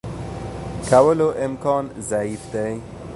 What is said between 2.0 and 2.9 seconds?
ضعیف دی.